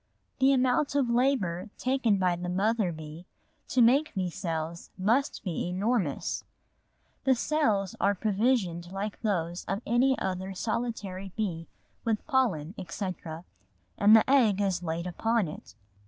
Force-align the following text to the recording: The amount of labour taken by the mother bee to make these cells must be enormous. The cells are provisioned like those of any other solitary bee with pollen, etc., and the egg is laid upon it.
The 0.39 0.51
amount 0.51 0.95
of 0.95 1.11
labour 1.11 1.69
taken 1.77 2.17
by 2.17 2.35
the 2.35 2.49
mother 2.49 2.91
bee 2.91 3.27
to 3.67 3.83
make 3.83 4.15
these 4.15 4.33
cells 4.33 4.89
must 4.97 5.43
be 5.43 5.67
enormous. 5.69 6.43
The 7.23 7.35
cells 7.35 7.95
are 8.01 8.15
provisioned 8.15 8.91
like 8.91 9.21
those 9.21 9.63
of 9.65 9.83
any 9.85 10.17
other 10.17 10.55
solitary 10.55 11.33
bee 11.35 11.67
with 12.03 12.25
pollen, 12.25 12.73
etc., 12.79 13.45
and 13.95 14.15
the 14.15 14.27
egg 14.27 14.59
is 14.59 14.81
laid 14.81 15.05
upon 15.05 15.47
it. 15.47 15.75